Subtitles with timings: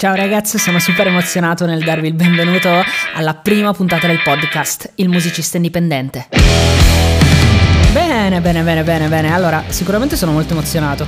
[0.00, 2.70] Ciao ragazzi, sono super emozionato nel darvi il benvenuto
[3.12, 6.28] alla prima puntata del podcast Il musicista indipendente.
[7.92, 9.30] Bene, bene, bene, bene, bene.
[9.30, 11.06] Allora, sicuramente sono molto emozionato.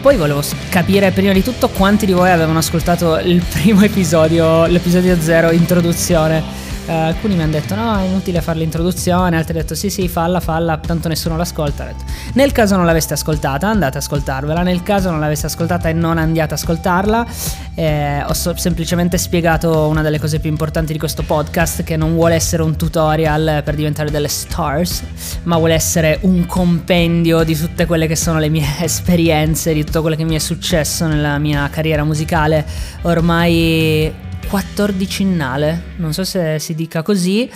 [0.00, 5.16] Poi volevo capire prima di tutto quanti di voi avevano ascoltato il primo episodio, l'episodio
[5.16, 6.63] 0, introduzione.
[6.86, 10.06] Uh, alcuni mi hanno detto no, è inutile fare l'introduzione, altri hanno detto sì sì,
[10.06, 11.90] falla, falla, tanto nessuno l'ascolta.
[12.34, 16.18] Nel caso non l'aveste ascoltata, andate ad ascoltarvela, nel caso non l'aveste ascoltata e non
[16.18, 17.26] andiate ad ascoltarla,
[17.74, 22.12] eh, ho so- semplicemente spiegato una delle cose più importanti di questo podcast, che non
[22.12, 25.04] vuole essere un tutorial per diventare delle stars,
[25.44, 30.02] ma vuole essere un compendio di tutte quelle che sono le mie esperienze, di tutto
[30.02, 32.66] quello che mi è successo nella mia carriera musicale
[33.02, 37.50] ormai quattordicennale, non so se si dica così,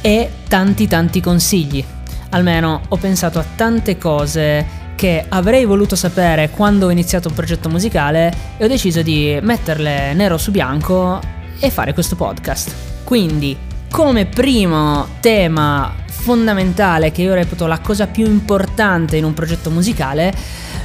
[0.00, 1.84] e tanti tanti consigli.
[2.30, 7.68] Almeno ho pensato a tante cose che avrei voluto sapere quando ho iniziato un progetto
[7.68, 11.20] musicale e ho deciso di metterle nero su bianco
[11.58, 12.74] e fare questo podcast.
[13.04, 13.56] Quindi,
[13.90, 20.34] come primo tema fondamentale che io reputo la cosa più importante in un progetto musicale,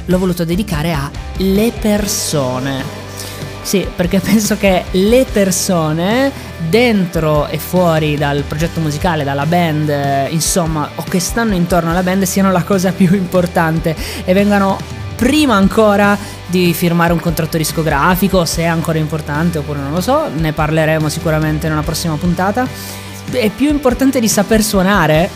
[0.04, 2.99] l'ho voluto dedicare alle persone.
[3.70, 6.32] Sì, perché penso che le persone
[6.68, 12.24] dentro e fuori dal progetto musicale, dalla band, insomma, o che stanno intorno alla band
[12.24, 14.76] siano la cosa più importante e vengano
[15.14, 20.26] prima ancora di firmare un contratto discografico, se è ancora importante oppure non lo so,
[20.36, 22.66] ne parleremo sicuramente in una prossima puntata.
[23.30, 25.30] È più importante di saper suonare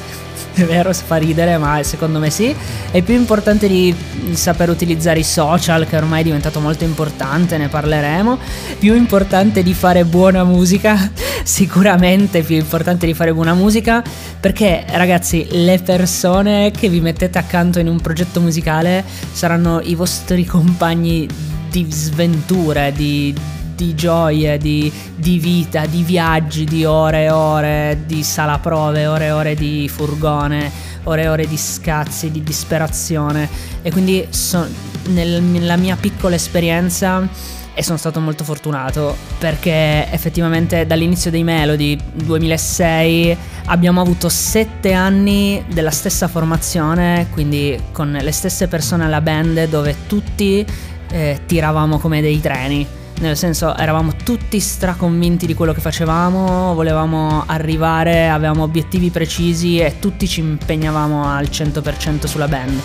[0.62, 2.54] è vero, fa ridere, ma secondo me sì.
[2.90, 3.94] È più importante di
[4.32, 8.38] saper utilizzare i social, che ormai è diventato molto importante, ne parleremo.
[8.78, 11.10] Più importante di fare buona musica,
[11.42, 14.02] sicuramente più importante di fare buona musica,
[14.38, 20.44] perché ragazzi, le persone che vi mettete accanto in un progetto musicale saranno i vostri
[20.44, 21.28] compagni
[21.68, 23.34] di sventure, di
[23.74, 29.26] di gioie, di, di, vita, di viaggi, di ore e ore di sala prove, ore
[29.26, 30.70] e ore di furgone,
[31.04, 33.48] ore e ore di scazzi, di disperazione.
[33.82, 34.66] E quindi so,
[35.08, 37.28] nel, nella mia piccola esperienza
[37.74, 45.64] e sono stato molto fortunato perché effettivamente dall'inizio dei Melody 2006 abbiamo avuto sette anni
[45.68, 50.64] della stessa formazione, quindi con le stesse persone alla band dove tutti
[51.10, 52.86] eh, tiravamo come dei treni
[53.20, 59.98] nel senso eravamo tutti straconvinti di quello che facevamo, volevamo arrivare, avevamo obiettivi precisi e
[59.98, 62.80] tutti ci impegnavamo al 100% sulla band.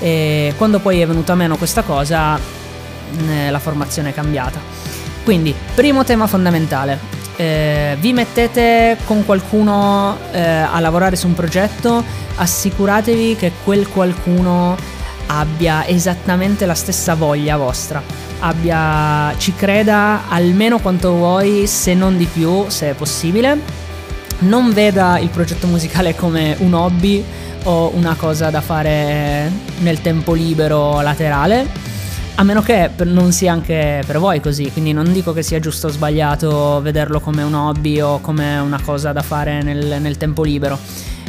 [0.00, 4.58] E quando poi è venuta meno questa cosa, eh, la formazione è cambiata.
[5.22, 6.98] Quindi, primo tema fondamentale,
[7.36, 12.02] eh, vi mettete con qualcuno eh, a lavorare su un progetto,
[12.36, 14.76] assicuratevi che quel qualcuno
[15.38, 22.26] abbia esattamente la stessa voglia vostra abbia, ci creda almeno quanto vuoi, se non di
[22.26, 23.80] più, se è possibile.
[24.40, 27.24] Non veda il progetto musicale come un hobby
[27.64, 29.50] o una cosa da fare
[29.80, 31.90] nel tempo libero laterale.
[32.34, 35.86] A meno che non sia anche per voi così, quindi non dico che sia giusto
[35.86, 40.42] o sbagliato vederlo come un hobby o come una cosa da fare nel, nel tempo
[40.42, 40.78] libero,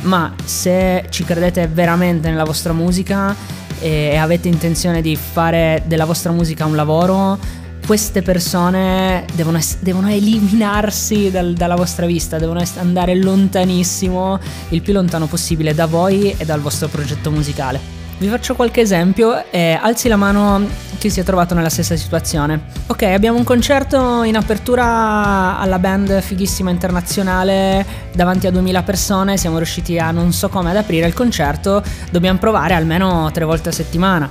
[0.04, 3.36] ma se ci credete veramente nella vostra musica
[3.84, 7.38] e avete intenzione di fare della vostra musica un lavoro,
[7.86, 14.40] queste persone devono, es- devono eliminarsi dal- dalla vostra vista, devono es- andare lontanissimo,
[14.70, 18.03] il più lontano possibile da voi e dal vostro progetto musicale.
[18.24, 20.66] Vi faccio qualche esempio e alzi la mano
[20.98, 22.68] chi si è trovato nella stessa situazione.
[22.88, 29.58] Ok, abbiamo un concerto in apertura alla band fighissima internazionale davanti a 2000 persone, siamo
[29.58, 33.72] riusciti a non so come ad aprire il concerto, dobbiamo provare almeno tre volte a
[33.74, 34.30] settimana.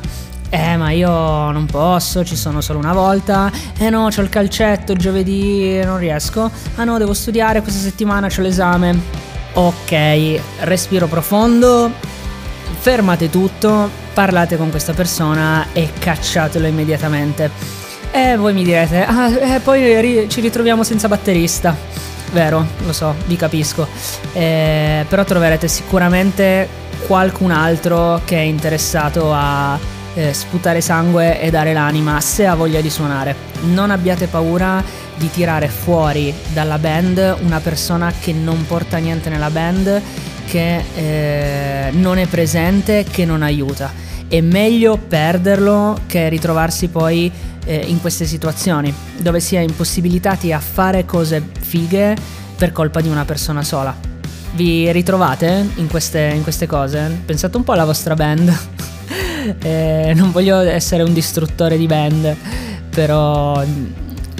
[0.48, 1.10] Eh, ma io
[1.50, 3.52] non posso, ci sono solo una volta.
[3.76, 6.50] Eh no, c'ho il calcetto, giovedì non riesco.
[6.76, 8.98] Ah no, devo studiare questa settimana, c'ho l'esame.
[9.52, 11.90] Ok, respiro profondo,
[12.82, 17.48] fermate tutto, parlate con questa persona e cacciatelo immediatamente.
[18.10, 21.76] E voi mi direte, ah, eh, poi ri- ci ritroviamo senza batterista.
[22.32, 23.86] Vero, lo so, vi capisco.
[24.32, 26.68] Eh, però troverete sicuramente
[27.06, 29.78] qualcun altro che è interessato a
[30.14, 33.36] eh, sputare sangue e dare l'anima se ha voglia di suonare.
[33.62, 34.82] Non abbiate paura
[35.14, 40.02] di tirare fuori dalla band una persona che non porta niente nella band
[40.52, 43.90] che eh, non è presente, che non aiuta.
[44.28, 47.32] È meglio perderlo che ritrovarsi poi
[47.64, 52.14] eh, in queste situazioni dove si è impossibilitati a fare cose fighe
[52.54, 53.96] per colpa di una persona sola.
[54.52, 57.22] Vi ritrovate in queste, in queste cose?
[57.24, 58.54] Pensate un po' alla vostra band.
[59.62, 62.36] eh, non voglio essere un distruttore di band,
[62.90, 63.64] però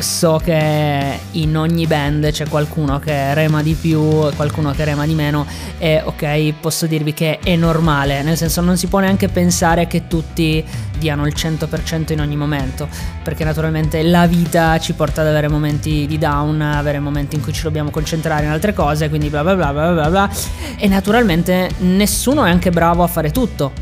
[0.02, 5.06] so che in ogni band c'è qualcuno che rema di più e qualcuno che rema
[5.06, 5.46] di meno
[5.78, 10.08] e ok posso dirvi che è normale, nel senso non si può neanche pensare che
[10.08, 10.64] tutti
[10.98, 12.88] diano il 100% in ogni momento,
[13.22, 17.52] perché naturalmente la vita ci porta ad avere momenti di down, avere momenti in cui
[17.52, 20.30] ci dobbiamo concentrare in altre cose, quindi bla bla bla bla bla bla
[20.78, 23.72] e naturalmente nessuno è anche bravo a fare tutto.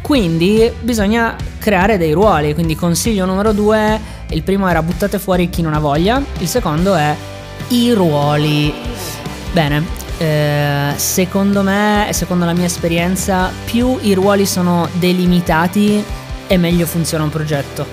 [0.00, 5.62] Quindi bisogna creare dei ruoli, quindi consiglio numero due, il primo era buttate fuori chi
[5.62, 7.16] non ha voglia, il secondo è
[7.68, 8.72] i ruoli.
[9.52, 9.84] Bene,
[10.18, 16.02] eh, secondo me e secondo la mia esperienza, più i ruoli sono delimitati
[16.46, 17.86] e meglio funziona un progetto.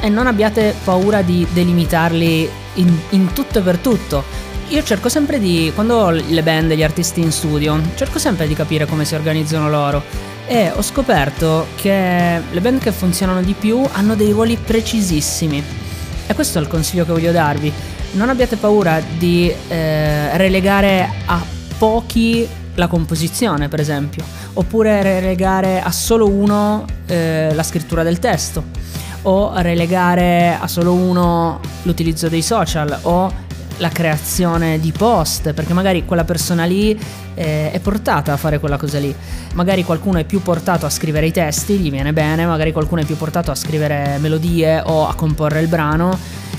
[0.00, 4.24] e non abbiate paura di delimitarli in, in tutto e per tutto.
[4.70, 8.54] Io cerco sempre di, quando ho le band, gli artisti in studio, cerco sempre di
[8.54, 10.00] capire come si organizzano loro
[10.46, 15.60] e ho scoperto che le band che funzionano di più hanno dei ruoli precisissimi.
[16.24, 17.72] E questo è il consiglio che voglio darvi.
[18.12, 21.44] Non abbiate paura di eh, relegare a
[21.76, 22.46] pochi
[22.76, 28.62] la composizione, per esempio, oppure relegare a solo uno eh, la scrittura del testo,
[29.22, 33.48] o relegare a solo uno l'utilizzo dei social, o
[33.80, 36.98] la creazione di post, perché magari quella persona lì
[37.34, 39.14] eh, è portata a fare quella cosa lì.
[39.54, 43.04] Magari qualcuno è più portato a scrivere i testi, gli viene bene, magari qualcuno è
[43.04, 46.16] più portato a scrivere melodie o a comporre il brano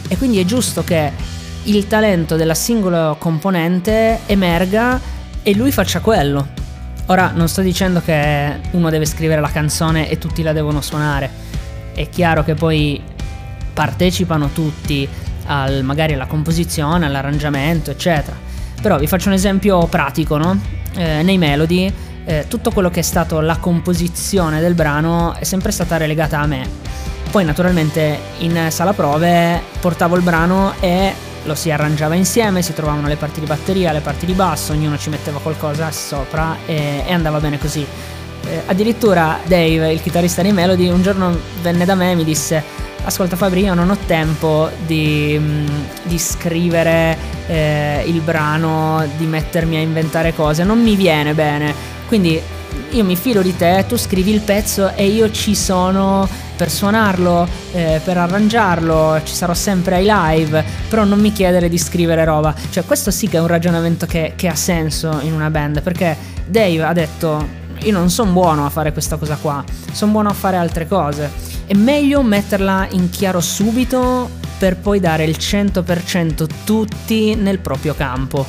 [0.08, 1.12] e quindi è giusto che
[1.64, 5.00] il talento della singola componente emerga
[5.44, 6.60] e lui faccia quello.
[7.08, 11.30] Ora non sto dicendo che uno deve scrivere la canzone e tutti la devono suonare.
[11.94, 13.02] È chiaro che poi
[13.74, 15.08] partecipano tutti
[15.52, 18.38] al, magari alla composizione, all'arrangiamento, eccetera.
[18.82, 20.60] Però vi faccio un esempio pratico, no?
[20.96, 21.94] Eh, nei Melody
[22.26, 26.46] eh, tutto quello che è stato la composizione del brano è sempre stata relegata a
[26.46, 26.68] me.
[27.30, 31.14] Poi naturalmente in sala prove portavo il brano e
[31.44, 34.98] lo si arrangiava insieme, si trovavano le parti di batteria, le parti di basso, ognuno
[34.98, 37.86] ci metteva qualcosa sopra e, e andava bene così.
[38.44, 42.64] Eh, addirittura Dave, il chitarrista di Melody, un giorno venne da me e mi disse
[43.04, 45.68] ascolta Fabri, io non ho tempo di, mm,
[46.04, 47.18] di scrivere
[47.48, 51.74] eh, il brano, di mettermi a inventare cose, non mi viene bene.
[52.08, 52.40] Quindi
[52.92, 57.48] io mi fido di te, tu scrivi il pezzo e io ci sono per suonarlo,
[57.72, 62.54] eh, per arrangiarlo, ci sarò sempre ai live, però non mi chiedere di scrivere roba.
[62.70, 66.16] Cioè questo sì che è un ragionamento che, che ha senso in una band, perché
[66.46, 70.34] Dave ha detto io non sono buono a fare questa cosa qua, sono buono a
[70.34, 77.34] fare altre cose è meglio metterla in chiaro subito per poi dare il 100% tutti
[77.36, 78.46] nel proprio campo.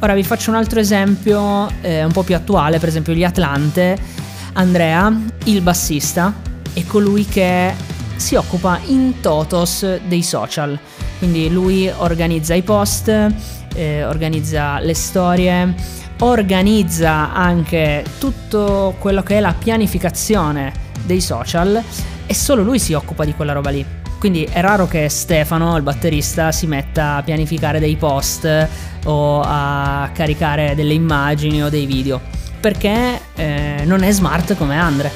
[0.00, 3.98] Ora vi faccio un altro esempio eh, un po' più attuale, per esempio gli Atlante.
[4.52, 5.12] Andrea,
[5.44, 6.32] il bassista,
[6.72, 7.74] è colui che
[8.16, 10.78] si occupa in totos dei social.
[11.18, 13.08] Quindi lui organizza i post,
[13.74, 15.74] eh, organizza le storie,
[16.20, 20.72] organizza anche tutto quello che è la pianificazione
[21.04, 21.82] dei social
[22.26, 23.84] e solo lui si occupa di quella roba lì.
[24.18, 28.68] Quindi è raro che Stefano, il batterista, si metta a pianificare dei post
[29.04, 32.20] o a caricare delle immagini o dei video,
[32.60, 35.10] perché eh, non è smart come Andre.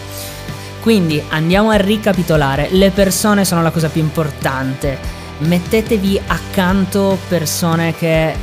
[0.80, 4.96] Quindi andiamo a ricapitolare, le persone sono la cosa più importante,
[5.38, 8.34] mettetevi accanto persone che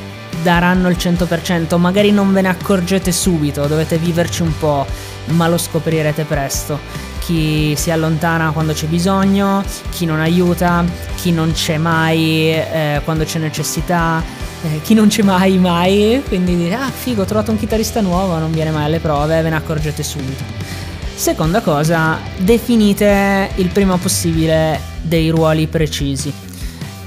[0.44, 4.86] daranno il 100%, magari non ve ne accorgete subito, dovete viverci un po',
[5.28, 11.52] ma lo scoprirete presto chi si allontana quando c'è bisogno, chi non aiuta, chi non
[11.52, 14.24] c'è mai eh, quando c'è necessità,
[14.64, 18.38] eh, chi non c'è mai mai, quindi dire ah figo ho trovato un chitarrista nuovo,
[18.38, 20.42] non viene mai alle prove, ve ne accorgete subito.
[21.16, 26.32] Seconda cosa, definite il prima possibile dei ruoli precisi.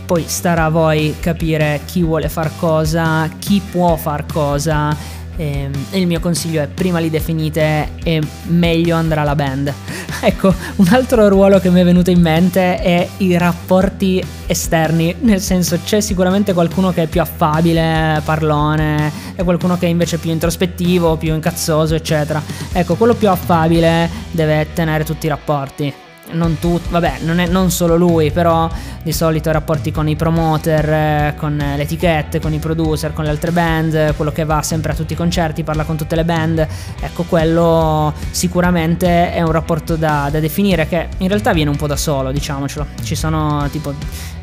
[0.05, 4.95] Poi starà a voi capire chi vuole far cosa, chi può far cosa
[5.41, 9.73] e, e il mio consiglio è prima li definite e meglio andrà la band.
[10.21, 15.41] ecco, un altro ruolo che mi è venuto in mente è i rapporti esterni, nel
[15.41, 20.31] senso c'è sicuramente qualcuno che è più affabile, parlone, e qualcuno che è invece più
[20.31, 22.43] introspettivo, più incazzoso, eccetera.
[22.73, 27.71] Ecco, quello più affabile deve tenere tutti i rapporti non tutti, vabbè, non, è, non
[27.71, 28.69] solo lui, però
[29.03, 33.31] di solito rapporti con i promoter, eh, con le etichette, con i producer, con le
[33.31, 36.67] altre band, quello che va sempre a tutti i concerti, parla con tutte le band,
[37.01, 41.87] ecco quello sicuramente è un rapporto da, da definire che in realtà viene un po'
[41.87, 42.87] da solo, diciamocelo.
[43.03, 43.93] Ci sono tipo,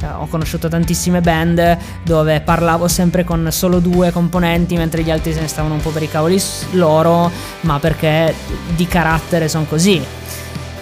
[0.01, 5.33] eh, ho conosciuto tantissime band dove parlavo sempre con solo due componenti mentre gli altri
[5.33, 6.41] se ne stavano un po' per i cavoli
[6.71, 8.33] loro, ma perché
[8.75, 10.01] di carattere sono così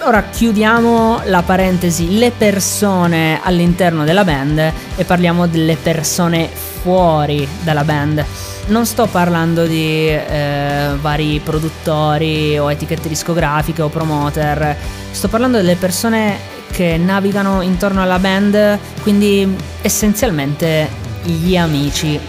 [0.05, 7.83] ora chiudiamo la parentesi le persone all'interno della band e parliamo delle persone fuori dalla
[7.83, 8.23] band.
[8.67, 14.77] Non sto parlando di eh, vari produttori o etichette discografiche o promoter,
[15.09, 16.37] sto parlando delle persone
[16.69, 20.87] che navigano intorno alla band, quindi essenzialmente
[21.23, 22.19] gli amici.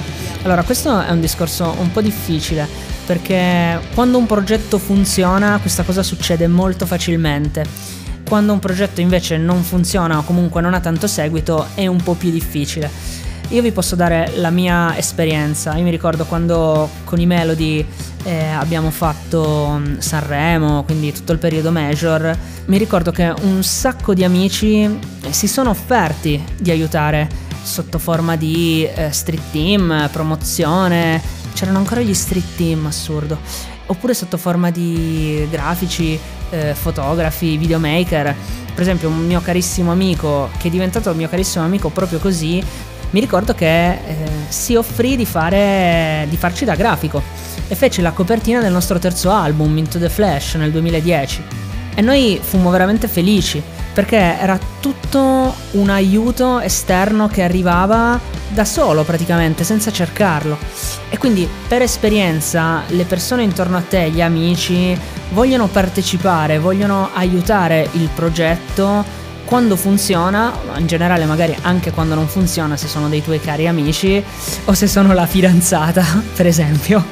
[0.44, 6.02] Allora, questo è un discorso un po' difficile perché quando un progetto funziona questa cosa
[6.02, 7.64] succede molto facilmente.
[8.28, 12.14] Quando un progetto invece non funziona o comunque non ha tanto seguito è un po'
[12.14, 12.90] più difficile.
[13.50, 15.76] Io vi posso dare la mia esperienza.
[15.76, 17.86] Io mi ricordo quando con i Melody
[18.24, 22.36] eh, abbiamo fatto mm, Sanremo, quindi tutto il periodo major.
[22.64, 24.98] Mi ricordo che un sacco di amici
[25.30, 27.28] si sono offerti di aiutare
[27.62, 31.22] sotto forma di eh, street team, promozione.
[31.56, 33.38] C'erano ancora gli street team, assurdo.
[33.86, 36.20] Oppure sotto forma di grafici,
[36.50, 38.34] eh, fotografi, videomaker.
[38.74, 42.62] Per esempio, un mio carissimo amico, che è diventato mio carissimo amico proprio così,
[43.08, 44.16] mi ricordo che eh,
[44.48, 47.22] si offrì di, fare, di farci da grafico
[47.68, 51.42] e fece la copertina del nostro terzo album, Into the Flash, nel 2010.
[51.94, 53.62] E noi fummo veramente felici
[53.96, 60.58] perché era tutto un aiuto esterno che arrivava da solo praticamente, senza cercarlo.
[61.08, 64.94] E quindi per esperienza le persone intorno a te, gli amici,
[65.30, 69.02] vogliono partecipare, vogliono aiutare il progetto
[69.46, 74.22] quando funziona, in generale magari anche quando non funziona se sono dei tuoi cari amici
[74.66, 76.04] o se sono la fidanzata,
[76.36, 77.02] per esempio,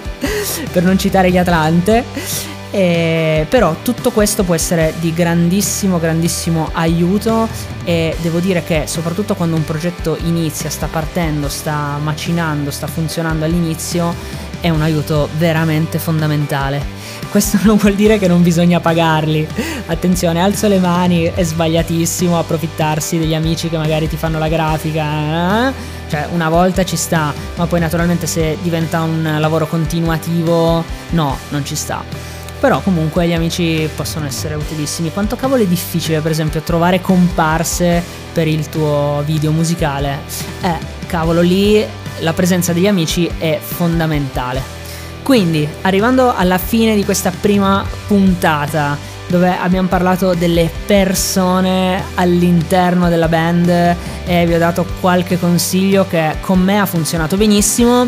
[0.70, 2.52] per non citare gli Atlante.
[2.74, 7.46] E, però tutto questo può essere di grandissimo, grandissimo aiuto
[7.84, 13.44] e devo dire che soprattutto quando un progetto inizia, sta partendo, sta macinando, sta funzionando
[13.44, 14.12] all'inizio,
[14.60, 16.82] è un aiuto veramente fondamentale.
[17.30, 19.46] Questo non vuol dire che non bisogna pagarli.
[19.86, 25.68] Attenzione, alzo le mani, è sbagliatissimo approfittarsi degli amici che magari ti fanno la grafica.
[25.68, 25.72] Eh?
[26.08, 31.64] Cioè, una volta ci sta, ma poi naturalmente se diventa un lavoro continuativo, no, non
[31.64, 32.33] ci sta.
[32.64, 35.12] Però comunque gli amici possono essere utilissimi.
[35.12, 38.02] Quanto cavolo è difficile, per esempio, trovare comparse
[38.32, 40.20] per il tuo video musicale?
[40.62, 41.84] Eh, cavolo, lì
[42.20, 44.62] la presenza degli amici è fondamentale.
[45.22, 48.96] Quindi, arrivando alla fine di questa prima puntata,
[49.34, 53.68] dove abbiamo parlato delle persone all'interno della band
[54.26, 58.06] e vi ho dato qualche consiglio che con me ha funzionato benissimo,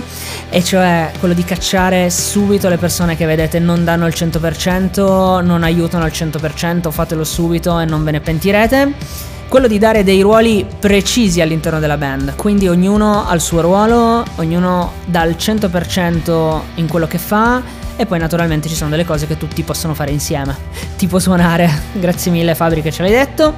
[0.49, 3.59] e cioè quello di cacciare subito le persone che vedete.
[3.59, 9.35] Non danno il 100%, non aiutano al 100%, fatelo subito e non ve ne pentirete
[9.49, 14.25] quello di dare dei ruoli precisi all'interno della band, quindi ognuno ha il suo ruolo,
[14.37, 17.62] ognuno dà il 100% in quello che fa
[17.97, 20.55] e poi naturalmente ci sono delle cose che tutti possono fare insieme,
[20.97, 23.55] tipo suonare, grazie mille Fabri che ce l'hai detto,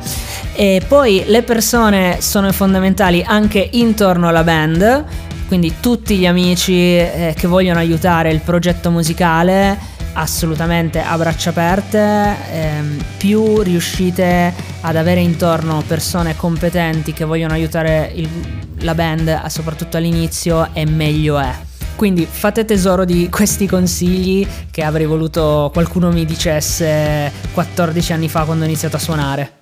[0.55, 5.05] e poi le persone sono fondamentali anche intorno alla band,
[5.49, 12.37] quindi tutti gli amici eh, che vogliono aiutare il progetto musicale assolutamente a braccia aperte,
[12.53, 18.29] ehm, più riuscite ad avere intorno persone competenti che vogliono aiutare il,
[18.81, 21.55] la band, soprattutto all'inizio, e meglio è.
[21.95, 28.45] Quindi fate tesoro di questi consigli che avrei voluto qualcuno mi dicesse 14 anni fa
[28.45, 29.58] quando ho iniziato a suonare.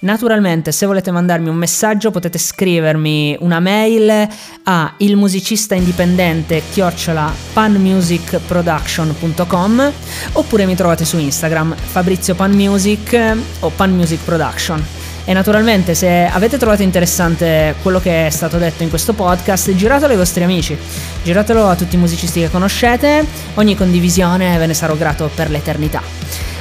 [0.00, 4.28] Naturalmente, se volete mandarmi un messaggio potete scrivermi una mail
[4.62, 9.92] a ilmusicistaindipendente chiocciola panmusicproduction.com
[10.34, 14.80] oppure mi trovate su Instagram Fabrizio Panmusic o Panmusic Production.
[15.24, 20.12] E naturalmente se avete trovato interessante quello che è stato detto in questo podcast, giratelo
[20.12, 20.78] ai vostri amici,
[21.24, 26.17] giratelo a tutti i musicisti che conoscete, ogni condivisione ve ne sarò grato per l'eternità.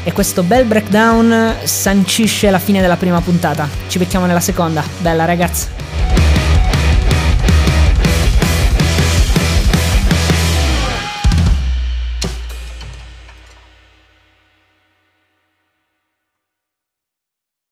[0.08, 3.68] E questo bel breakdown sancisce la fine della prima puntata.
[3.90, 4.82] Ci becchiamo nella seconda.
[5.00, 5.77] Bella ragazzi.